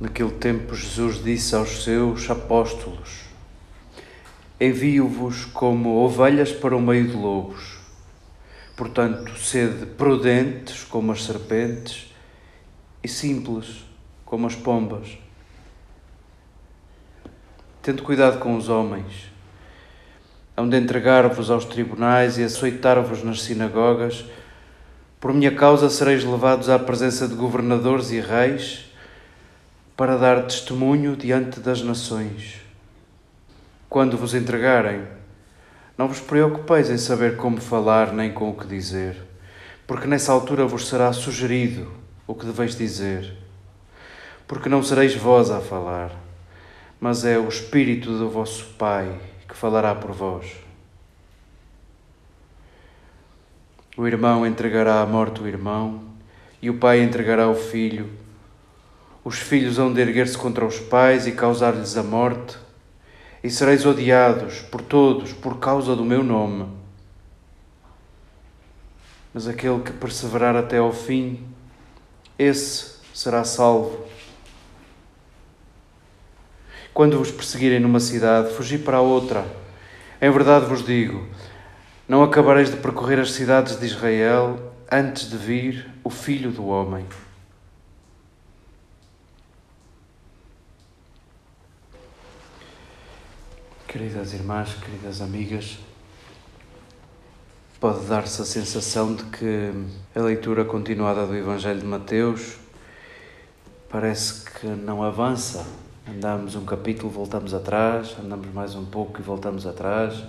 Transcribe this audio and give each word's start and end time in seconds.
Naquele 0.00 0.30
tempo, 0.30 0.74
Jesus 0.74 1.22
disse 1.22 1.54
aos 1.54 1.84
seus 1.84 2.30
apóstolos: 2.30 3.24
Envio-vos 4.58 5.44
como 5.44 6.02
ovelhas 6.02 6.50
para 6.50 6.74
o 6.74 6.80
meio 6.80 7.06
de 7.06 7.14
lobos. 7.14 7.78
Portanto, 8.74 9.38
sede 9.38 9.84
prudentes 9.84 10.84
como 10.84 11.12
as 11.12 11.22
serpentes 11.22 12.14
e 13.04 13.08
simples 13.08 13.84
como 14.24 14.46
as 14.46 14.54
pombas. 14.54 15.18
Tendo 17.82 18.02
cuidado 18.02 18.38
com 18.38 18.56
os 18.56 18.70
homens. 18.70 19.30
Hão 20.56 20.66
de 20.66 20.78
entregar-vos 20.78 21.50
aos 21.50 21.66
tribunais 21.66 22.38
e 22.38 22.42
açoitar-vos 22.42 23.22
nas 23.22 23.42
sinagogas. 23.42 24.24
Por 25.20 25.34
minha 25.34 25.54
causa 25.54 25.90
sereis 25.90 26.24
levados 26.24 26.70
à 26.70 26.78
presença 26.78 27.28
de 27.28 27.34
governadores 27.34 28.10
e 28.12 28.20
reis 28.20 28.89
para 30.00 30.16
dar 30.16 30.44
testemunho 30.44 31.14
diante 31.14 31.60
das 31.60 31.82
nações. 31.82 32.62
Quando 33.86 34.16
vos 34.16 34.32
entregarem, 34.32 35.02
não 35.98 36.08
vos 36.08 36.20
preocupeis 36.20 36.88
em 36.88 36.96
saber 36.96 37.36
como 37.36 37.60
falar 37.60 38.10
nem 38.10 38.32
com 38.32 38.48
o 38.48 38.54
que 38.54 38.66
dizer, 38.66 39.14
porque 39.86 40.06
nessa 40.06 40.32
altura 40.32 40.64
vos 40.64 40.88
será 40.88 41.12
sugerido 41.12 41.92
o 42.26 42.34
que 42.34 42.46
deveis 42.46 42.74
dizer. 42.74 43.36
Porque 44.48 44.70
não 44.70 44.82
sereis 44.82 45.14
vós 45.14 45.50
a 45.50 45.60
falar, 45.60 46.12
mas 46.98 47.26
é 47.26 47.38
o 47.38 47.46
Espírito 47.46 48.16
do 48.16 48.30
vosso 48.30 48.64
Pai 48.78 49.20
que 49.46 49.54
falará 49.54 49.94
por 49.94 50.12
vós. 50.12 50.46
O 53.98 54.06
irmão 54.06 54.46
entregará 54.46 55.02
à 55.02 55.04
morte 55.04 55.42
o 55.42 55.46
irmão, 55.46 56.04
e 56.62 56.70
o 56.70 56.78
pai 56.78 57.02
entregará 57.02 57.50
o 57.50 57.54
filho 57.54 58.19
os 59.24 59.38
filhos 59.38 59.78
hão 59.78 59.92
de 59.92 60.00
erguer-se 60.00 60.36
contra 60.36 60.64
os 60.64 60.78
pais 60.78 61.26
e 61.26 61.32
causar-lhes 61.32 61.96
a 61.96 62.02
morte, 62.02 62.56
e 63.42 63.50
sereis 63.50 63.84
odiados 63.84 64.60
por 64.60 64.80
todos 64.80 65.32
por 65.32 65.58
causa 65.58 65.94
do 65.94 66.04
meu 66.04 66.22
nome. 66.22 66.66
Mas 69.32 69.46
aquele 69.46 69.80
que 69.80 69.92
perseverar 69.92 70.56
até 70.56 70.78
ao 70.78 70.92
fim, 70.92 71.46
esse 72.38 72.96
será 73.14 73.44
salvo. 73.44 74.06
Quando 76.92 77.18
vos 77.18 77.30
perseguirem 77.30 77.78
numa 77.78 78.00
cidade, 78.00 78.52
fugi 78.54 78.76
para 78.76 79.00
outra. 79.00 79.44
Em 80.20 80.30
verdade 80.30 80.66
vos 80.66 80.84
digo: 80.84 81.26
não 82.08 82.22
acabareis 82.22 82.70
de 82.70 82.76
percorrer 82.76 83.20
as 83.20 83.32
cidades 83.32 83.78
de 83.78 83.86
Israel 83.86 84.72
antes 84.90 85.30
de 85.30 85.36
vir 85.36 85.88
o 86.02 86.10
Filho 86.10 86.50
do 86.50 86.66
Homem. 86.66 87.06
Queridas 93.90 94.32
irmãs, 94.32 94.72
queridas 94.74 95.20
amigas, 95.20 95.76
pode 97.80 98.06
dar-se 98.06 98.40
a 98.40 98.44
sensação 98.44 99.16
de 99.16 99.24
que 99.24 99.72
a 100.14 100.20
leitura 100.20 100.64
continuada 100.64 101.26
do 101.26 101.34
Evangelho 101.34 101.80
de 101.80 101.86
Mateus 101.86 102.54
parece 103.88 104.48
que 104.48 104.68
não 104.68 105.02
avança. 105.02 105.66
Andamos 106.08 106.54
um 106.54 106.64
capítulo, 106.64 107.10
voltamos 107.10 107.52
atrás, 107.52 108.14
andamos 108.24 108.46
mais 108.54 108.76
um 108.76 108.84
pouco 108.84 109.18
e 109.18 109.24
voltamos 109.24 109.66
atrás. 109.66 110.22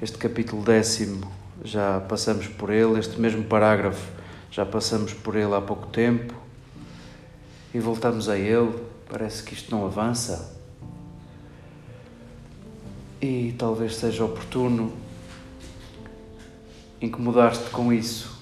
Este 0.00 0.16
capítulo 0.16 0.62
décimo 0.62 1.30
já 1.62 2.00
passamos 2.00 2.46
por 2.46 2.70
ele, 2.70 2.98
este 2.98 3.20
mesmo 3.20 3.44
parágrafo 3.44 4.10
já 4.50 4.64
passamos 4.64 5.12
por 5.12 5.36
ele 5.36 5.54
há 5.54 5.60
pouco 5.60 5.88
tempo 5.88 6.32
e 7.74 7.78
voltamos 7.78 8.26
a 8.30 8.38
ele. 8.38 8.74
Parece 9.06 9.42
que 9.42 9.52
isto 9.52 9.70
não 9.70 9.84
avança. 9.84 10.53
E 13.26 13.54
talvez 13.56 13.96
seja 13.96 14.22
oportuno 14.22 14.92
incomodar-te 17.00 17.70
com 17.70 17.90
isso. 17.90 18.38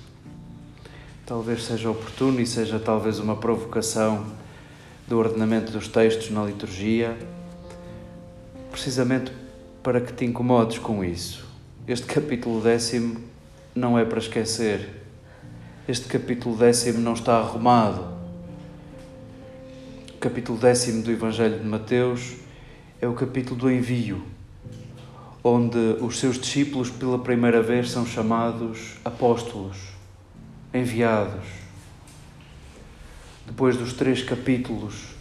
Talvez 1.25 1.63
seja 1.63 1.89
oportuno 1.89 2.41
e 2.41 2.47
seja 2.49 2.81
talvez 2.81 3.21
uma 3.21 3.37
provocação 3.37 4.27
do 5.07 5.21
ordenamento 5.21 5.71
dos 5.71 5.87
textos 5.87 6.33
na 6.33 6.45
liturgia, 6.45 7.17
precisamente 8.73 9.31
para 9.85 10.01
que 10.01 10.13
te 10.13 10.25
incomodes 10.25 10.79
com 10.79 11.05
isso. 11.05 11.47
Este 11.87 12.07
capítulo 12.07 12.61
décimo 12.61 13.21
não 13.77 13.97
é 13.97 14.05
para 14.05 14.19
esquecer. 14.19 15.05
Este 15.87 16.09
capítulo 16.09 16.57
décimo 16.57 16.99
não 16.99 17.13
está 17.13 17.39
arrumado. 17.39 18.05
O 20.13 20.19
capítulo 20.19 20.59
décimo 20.59 21.05
do 21.05 21.13
Evangelho 21.13 21.61
de 21.61 21.67
Mateus 21.69 22.33
é 23.01 23.07
o 23.07 23.15
capítulo 23.15 23.61
do 23.61 23.71
envio 23.71 24.32
onde 25.45 25.79
os 26.01 26.19
seus 26.19 26.39
discípulos 26.39 26.91
pela 26.91 27.19
primeira 27.19 27.63
vez 27.63 27.91
são 27.91 28.07
chamados 28.07 28.95
apóstolos, 29.05 29.77
enviados. 30.73 31.45
Depois 33.47 33.77
dos 33.77 33.93
três 33.93 34.23
capítulos 34.23 35.13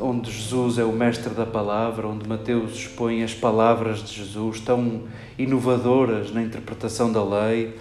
onde 0.00 0.30
Jesus 0.30 0.78
é 0.78 0.84
o 0.84 0.92
mestre 0.92 1.34
da 1.34 1.44
palavra, 1.44 2.06
onde 2.06 2.28
Mateus 2.28 2.72
expõe 2.74 3.22
as 3.24 3.34
palavras 3.34 4.02
de 4.04 4.14
Jesus 4.14 4.60
tão 4.60 5.02
inovadoras 5.36 6.32
na 6.32 6.42
interpretação 6.42 7.10
da 7.10 7.24
lei, 7.24 7.76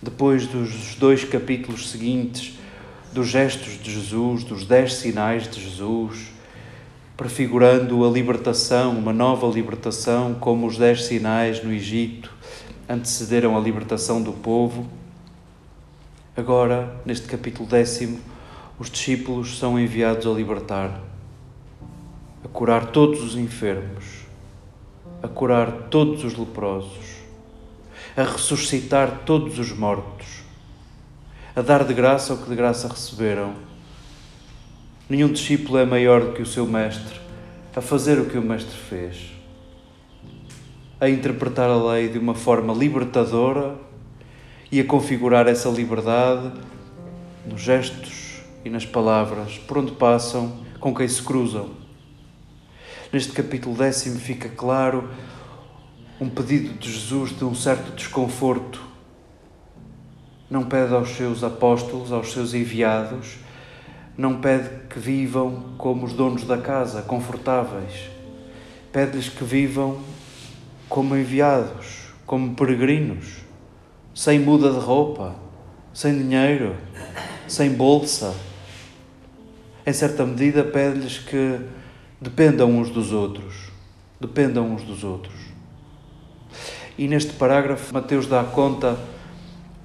depois 0.00 0.48
dos 0.48 0.96
dois 0.96 1.22
capítulos 1.24 1.90
seguintes 1.90 2.58
dos 3.12 3.28
gestos 3.28 3.80
de 3.80 3.92
Jesus, 3.92 4.42
dos 4.42 4.64
dez 4.64 4.94
sinais 4.94 5.48
de 5.48 5.62
Jesus, 5.62 6.31
prefigurando 7.22 8.04
a 8.04 8.10
libertação, 8.10 8.98
uma 8.98 9.12
nova 9.12 9.46
libertação, 9.46 10.34
como 10.34 10.66
os 10.66 10.76
dez 10.76 11.04
sinais 11.04 11.62
no 11.62 11.72
Egito 11.72 12.34
antecederam 12.88 13.56
a 13.56 13.60
libertação 13.60 14.20
do 14.20 14.32
povo. 14.32 14.88
Agora, 16.36 17.00
neste 17.06 17.28
capítulo 17.28 17.68
décimo, 17.68 18.18
os 18.76 18.90
discípulos 18.90 19.56
são 19.56 19.78
enviados 19.78 20.26
a 20.26 20.30
libertar, 20.30 21.00
a 22.44 22.48
curar 22.48 22.86
todos 22.86 23.22
os 23.22 23.36
enfermos, 23.36 24.26
a 25.22 25.28
curar 25.28 25.70
todos 25.90 26.24
os 26.24 26.36
leprosos, 26.36 27.18
a 28.16 28.24
ressuscitar 28.24 29.20
todos 29.24 29.60
os 29.60 29.70
mortos, 29.70 30.40
a 31.54 31.62
dar 31.62 31.84
de 31.84 31.94
graça 31.94 32.34
o 32.34 32.38
que 32.38 32.50
de 32.50 32.56
graça 32.56 32.88
receberam. 32.88 33.54
Nenhum 35.12 35.30
discípulo 35.30 35.76
é 35.76 35.84
maior 35.84 36.22
do 36.22 36.32
que 36.32 36.40
o 36.40 36.46
seu 36.46 36.66
mestre, 36.66 37.20
a 37.76 37.82
fazer 37.82 38.18
o 38.18 38.30
que 38.30 38.38
o 38.38 38.42
mestre 38.42 38.74
fez, 38.74 39.30
a 40.98 41.06
interpretar 41.06 41.68
a 41.68 41.76
lei 41.76 42.08
de 42.08 42.16
uma 42.16 42.34
forma 42.34 42.72
libertadora 42.72 43.76
e 44.70 44.80
a 44.80 44.84
configurar 44.86 45.46
essa 45.48 45.68
liberdade 45.68 46.50
nos 47.44 47.60
gestos 47.60 48.40
e 48.64 48.70
nas 48.70 48.86
palavras, 48.86 49.58
por 49.58 49.76
onde 49.76 49.92
passam, 49.92 50.64
com 50.80 50.94
quem 50.94 51.06
se 51.06 51.20
cruzam. 51.20 51.72
Neste 53.12 53.32
capítulo 53.32 53.76
décimo 53.76 54.18
fica 54.18 54.48
claro 54.48 55.10
um 56.18 56.30
pedido 56.30 56.72
de 56.78 56.90
Jesus 56.90 57.36
de 57.36 57.44
um 57.44 57.54
certo 57.54 57.94
desconforto. 57.94 58.82
Não 60.48 60.64
pede 60.64 60.94
aos 60.94 61.10
seus 61.10 61.44
apóstolos, 61.44 62.10
aos 62.12 62.32
seus 62.32 62.54
enviados, 62.54 63.42
não 64.16 64.40
pede 64.40 64.68
que 64.88 64.98
vivam 64.98 65.74
como 65.78 66.04
os 66.04 66.12
donos 66.12 66.44
da 66.44 66.58
casa, 66.58 67.02
confortáveis. 67.02 68.10
Pede-lhes 68.92 69.28
que 69.28 69.44
vivam 69.44 70.00
como 70.88 71.16
enviados, 71.16 72.12
como 72.26 72.54
peregrinos, 72.54 73.38
sem 74.14 74.38
muda 74.38 74.70
de 74.70 74.78
roupa, 74.78 75.34
sem 75.94 76.16
dinheiro, 76.16 76.76
sem 77.48 77.70
bolsa, 77.70 78.34
em 79.84 79.92
certa 79.92 80.24
medida, 80.24 80.62
pede-lhes 80.62 81.18
que 81.18 81.58
dependam 82.20 82.70
uns 82.70 82.88
dos 82.88 83.12
outros. 83.12 83.72
Dependam 84.20 84.70
uns 84.70 84.82
dos 84.84 85.02
outros. 85.02 85.34
E 86.96 87.08
neste 87.08 87.32
parágrafo, 87.32 87.92
Mateus 87.92 88.26
dá 88.26 88.44
conta 88.44 88.96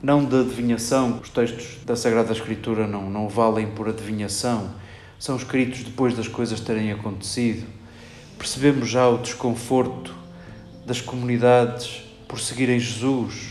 não 0.01 0.23
de 0.23 0.39
adivinhação, 0.39 1.19
os 1.21 1.29
textos 1.29 1.77
da 1.85 1.95
Sagrada 1.95 2.31
Escritura 2.31 2.87
não, 2.87 3.09
não 3.09 3.27
valem 3.27 3.67
por 3.67 3.89
adivinhação, 3.89 4.71
são 5.19 5.35
escritos 5.35 5.83
depois 5.83 6.15
das 6.15 6.27
coisas 6.27 6.59
terem 6.59 6.91
acontecido. 6.91 7.65
Percebemos 8.37 8.87
já 8.89 9.07
o 9.07 9.17
desconforto 9.17 10.13
das 10.85 11.01
comunidades 11.01 12.03
por 12.27 12.39
seguirem 12.39 12.79
Jesus 12.79 13.49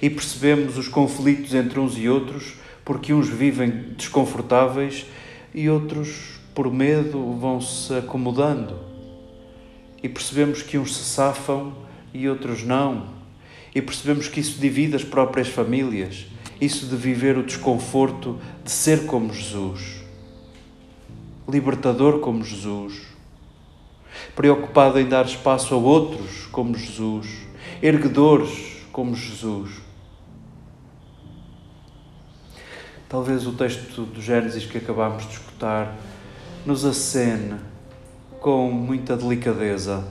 e 0.00 0.08
percebemos 0.08 0.78
os 0.78 0.88
conflitos 0.88 1.54
entre 1.54 1.78
uns 1.78 1.98
e 1.98 2.08
outros 2.08 2.54
porque 2.86 3.12
uns 3.12 3.28
vivem 3.28 3.68
desconfortáveis 3.96 5.06
e 5.52 5.68
outros, 5.68 6.38
por 6.54 6.72
medo, 6.72 7.32
vão 7.32 7.60
se 7.60 7.92
acomodando. 7.92 8.78
E 10.00 10.08
percebemos 10.08 10.62
que 10.62 10.78
uns 10.78 10.96
se 10.96 11.02
safam 11.02 11.74
e 12.14 12.28
outros 12.28 12.62
não. 12.62 13.15
E 13.76 13.82
percebemos 13.82 14.26
que 14.26 14.40
isso 14.40 14.58
divide 14.58 14.96
as 14.96 15.04
próprias 15.04 15.48
famílias, 15.48 16.24
isso 16.58 16.86
de 16.86 16.96
viver 16.96 17.36
o 17.36 17.42
desconforto 17.42 18.40
de 18.64 18.70
ser 18.70 19.04
como 19.04 19.34
Jesus, 19.34 19.96
libertador 21.46 22.20
como 22.20 22.42
Jesus, 22.42 23.02
preocupado 24.34 24.98
em 24.98 25.06
dar 25.06 25.26
espaço 25.26 25.74
a 25.74 25.76
outros 25.76 26.46
como 26.46 26.74
Jesus, 26.74 27.28
erguedores 27.82 28.78
como 28.90 29.14
Jesus. 29.14 29.72
Talvez 33.10 33.46
o 33.46 33.52
texto 33.52 34.06
do 34.06 34.22
Gênesis 34.22 34.64
que 34.64 34.78
acabámos 34.78 35.26
de 35.26 35.34
escutar 35.34 35.94
nos 36.64 36.82
acene 36.86 37.56
com 38.40 38.70
muita 38.70 39.14
delicadeza 39.18 40.02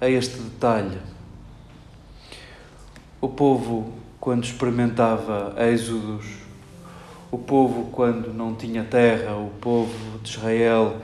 a 0.00 0.10
este 0.10 0.40
detalhe. 0.40 0.98
O 3.20 3.28
povo, 3.28 3.92
quando 4.18 4.44
experimentava 4.44 5.54
êxodos, 5.58 6.26
o 7.30 7.38
povo, 7.38 7.90
quando 7.90 8.32
não 8.32 8.54
tinha 8.54 8.82
terra, 8.82 9.36
o 9.36 9.50
povo 9.60 10.18
de 10.18 10.30
Israel, 10.30 10.96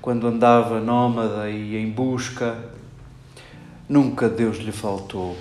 quando 0.00 0.26
andava 0.26 0.80
nómada 0.80 1.50
e 1.50 1.76
em 1.76 1.90
busca, 1.90 2.56
nunca 3.88 4.28
Deus 4.28 4.58
lhe 4.58 4.72
faltou. 4.72 5.36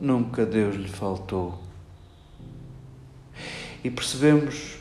Nunca 0.00 0.44
Deus 0.46 0.76
lhe 0.76 0.88
faltou 0.88 1.62
e 3.84 3.90
percebemos 3.90 4.76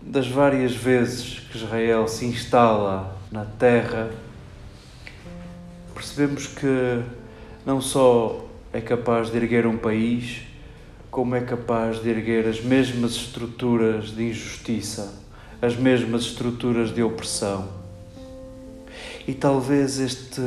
das 0.00 0.28
várias 0.28 0.74
vezes 0.74 1.40
que 1.40 1.58
Israel 1.58 2.06
se 2.06 2.24
instala 2.24 3.16
na 3.32 3.44
terra, 3.44 4.10
percebemos 5.92 6.46
que 6.46 7.02
não 7.66 7.80
só 7.80 8.44
é 8.72 8.80
capaz 8.80 9.30
de 9.30 9.36
erguer 9.36 9.66
um 9.66 9.76
país, 9.76 10.42
como 11.10 11.34
é 11.34 11.40
capaz 11.40 12.02
de 12.02 12.08
erguer 12.08 12.46
as 12.46 12.60
mesmas 12.60 13.12
estruturas 13.12 14.10
de 14.10 14.28
injustiça, 14.28 15.14
as 15.60 15.74
mesmas 15.76 16.22
estruturas 16.22 16.94
de 16.94 17.02
opressão. 17.02 17.68
E 19.26 19.32
talvez 19.32 19.98
este 19.98 20.40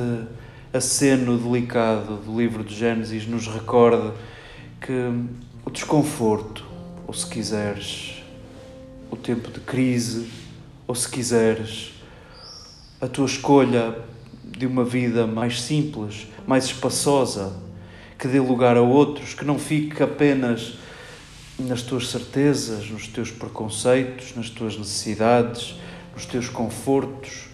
aceno 0.74 1.38
delicado 1.38 2.18
do 2.18 2.38
livro 2.38 2.64
de 2.64 2.76
Gênesis 2.76 3.28
nos 3.28 3.48
recorde 3.48 4.12
que 4.80 5.12
o 5.66 5.70
desconforto, 5.70 6.66
ou 7.08 7.14
se 7.14 7.28
quiseres, 7.28 8.24
o 9.10 9.16
tempo 9.16 9.52
de 9.52 9.60
crise, 9.60 10.30
ou 10.88 10.96
se 10.96 11.10
quiseres, 11.10 11.92
a 13.02 13.08
tua 13.08 13.26
escolha 13.26 13.96
de 14.44 14.66
uma 14.66 14.86
vida 14.86 15.26
mais 15.26 15.62
simples, 15.62 16.28
mais 16.48 16.66
espaçosa, 16.66 17.54
que 18.22 18.28
dê 18.28 18.40
lugar 18.40 18.78
a 18.78 18.82
outros, 18.84 19.34
que 19.34 19.44
não 19.44 19.58
fique 19.58 20.04
apenas 20.04 20.76
nas 21.58 21.82
tuas 21.82 22.08
certezas, 22.08 22.88
nos 22.88 23.08
teus 23.08 23.32
preconceitos, 23.32 24.36
nas 24.36 24.48
tuas 24.48 24.78
necessidades, 24.78 25.74
nos 26.14 26.28
teus 26.28 26.48
confortos. 26.48 27.48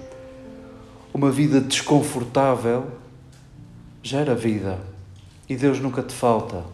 Uma 1.14 1.32
vida 1.32 1.62
desconfortável 1.62 2.86
gera 4.04 4.36
vida 4.36 4.78
e 5.48 5.56
Deus 5.56 5.80
nunca 5.80 6.04
te 6.04 6.14
falta. 6.14 6.66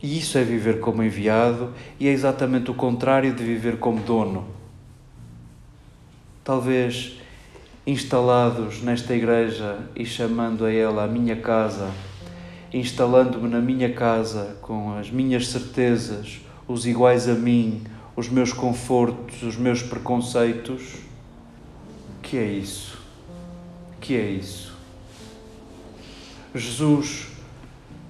E 0.00 0.16
isso 0.16 0.38
é 0.38 0.44
viver 0.44 0.78
como 0.78 1.02
enviado 1.02 1.74
e 1.98 2.06
é 2.06 2.12
exatamente 2.12 2.70
o 2.70 2.74
contrário 2.74 3.34
de 3.34 3.42
viver 3.42 3.78
como 3.78 3.98
dono. 3.98 4.46
Talvez 6.44 7.23
instalados 7.86 8.80
nesta 8.82 9.14
igreja 9.14 9.78
e 9.94 10.06
chamando 10.06 10.64
a 10.64 10.72
ela 10.72 11.04
a 11.04 11.06
minha 11.06 11.36
casa, 11.36 11.90
instalando-me 12.72 13.48
na 13.48 13.60
minha 13.60 13.92
casa 13.92 14.56
com 14.62 14.96
as 14.96 15.10
minhas 15.10 15.48
certezas, 15.48 16.40
os 16.66 16.86
iguais 16.86 17.28
a 17.28 17.34
mim, 17.34 17.82
os 18.16 18.28
meus 18.28 18.52
confortos, 18.52 19.42
os 19.42 19.56
meus 19.56 19.82
preconceitos. 19.82 20.94
Que 22.22 22.38
é 22.38 22.44
isso? 22.44 22.98
Que 24.00 24.16
é 24.16 24.30
isso? 24.30 24.74
Jesus 26.54 27.26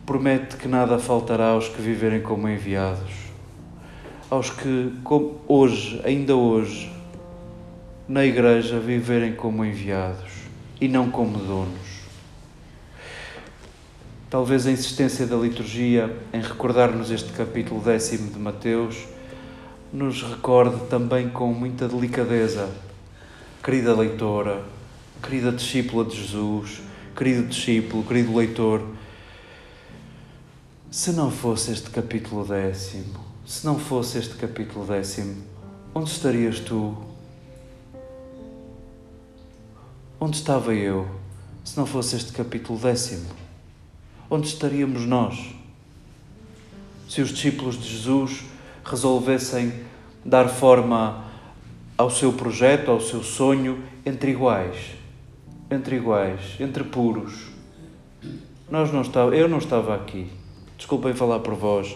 promete 0.07 0.57
que 0.57 0.69
nada 0.69 0.99
faltará 0.99 1.49
aos 1.49 1.69
que 1.69 1.83
viverem 1.83 2.21
como 2.21 2.49
enviados, 2.49 3.13
aos 4.31 4.51
que 4.51 4.93
como 5.03 5.41
hoje, 5.49 6.01
ainda 6.05 6.37
hoje, 6.37 6.94
na 8.09 8.25
igreja 8.25 8.79
viverem 8.79 9.35
como 9.35 9.65
enviados 9.65 10.31
e 10.81 10.89
não 10.89 11.11
como 11.11 11.39
donos. 11.39 11.95
Talvez 14.29 14.67
a 14.67 14.71
insistência 14.71 15.27
da 15.27 15.37
liturgia 15.37 16.15
em 16.33 16.41
recordar-nos 16.41 17.11
este 17.11 17.33
capítulo 17.33 17.81
décimo 17.81 18.31
de 18.31 18.39
Mateus 18.39 19.07
nos 19.93 20.23
recorde 20.23 20.87
também 20.87 21.31
com 21.31 21.53
muita 21.55 21.89
delicadeza, 21.89 22.69
querida 23.63 23.95
leitora, 23.95 24.65
querida 25.23 25.53
discípula 25.53 26.05
de 26.05 26.21
Jesus, 26.21 26.83
querido 27.17 27.47
discípulo, 27.47 28.03
querido 28.03 28.37
leitor, 28.37 28.83
se 30.91 31.13
não 31.13 31.31
fosse 31.31 31.73
este 31.73 31.89
capítulo 31.91 32.45
décimo, 32.45 33.25
se 33.47 33.65
não 33.65 33.79
fosse 33.79 34.19
este 34.19 34.35
capítulo 34.35 34.85
décimo, 34.85 35.43
onde 35.95 36.11
estarias 36.11 36.59
tu? 36.59 37.14
Onde 40.25 40.39
estava 40.39 40.73
eu 40.73 41.07
se 41.63 41.77
não 41.77 41.85
fosse 41.85 42.17
este 42.17 42.33
capítulo 42.33 42.79
décimo? 42.79 43.29
Onde 44.31 44.47
estaríamos 44.47 45.05
nós? 45.05 45.55
Se 47.07 47.21
os 47.21 47.29
discípulos 47.29 47.79
de 47.79 47.87
Jesus 47.87 48.43
resolvessem 48.83 49.71
dar 50.25 50.49
forma 50.49 51.27
ao 51.99 52.09
seu 52.09 52.33
projeto, 52.33 52.91
ao 52.91 53.03
seu 53.03 53.23
sonho, 53.23 53.85
entre 54.07 54.31
iguais, 54.31 54.93
entre 55.71 55.97
iguais, 55.97 56.57
entre 56.59 56.85
puros. 56.85 57.49
Nós 58.71 58.91
não 58.91 59.03
estava, 59.03 59.37
eu 59.37 59.47
não 59.47 59.59
estava 59.59 59.95
aqui. 59.95 60.33
Desculpem 60.79 61.13
falar 61.13 61.41
por 61.41 61.55
vós, 61.55 61.95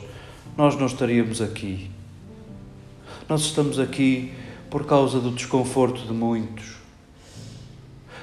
nós 0.54 0.76
não 0.76 0.85
estaríamos 0.85 1.40
aqui. 1.40 1.90
Nós 3.26 3.40
estamos 3.40 3.78
aqui 3.78 4.35
por 4.68 4.85
causa 4.85 5.18
do 5.18 5.30
desconforto 5.30 6.02
de 6.02 6.12
muitos. 6.12 6.76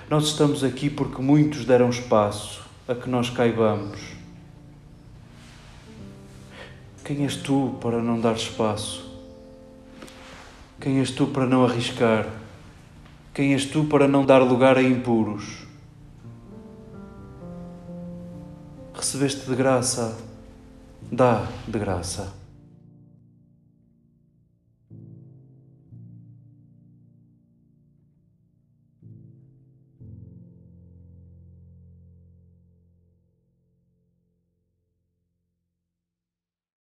Nós 0.08 0.26
estamos 0.26 0.64
aqui 0.64 0.88
porque 0.88 1.20
muitos 1.20 1.66
deram 1.66 1.90
espaço 1.90 2.64
a 2.88 2.94
que 2.94 3.10
nós 3.10 3.32
caibamos. 3.32 4.00
Quem 7.04 7.24
és 7.24 7.36
tu 7.36 7.76
para 7.82 8.02
não 8.04 8.20
dar 8.20 8.36
espaço? 8.36 9.04
Quem 10.80 11.00
és 11.00 11.10
tu 11.10 11.26
para 11.26 11.48
não 11.48 11.66
arriscar? 11.66 12.28
Quem 13.34 13.54
és 13.54 13.66
tu 13.66 13.86
para 13.86 14.08
não 14.08 14.24
dar 14.24 14.44
lugar 14.44 14.78
a 14.78 14.82
impuros? 14.84 15.66
Recebeste 18.94 19.50
de 19.50 19.56
graça, 19.56 20.16
dá 21.12 21.48
de 21.68 21.80
graça. 21.80 22.45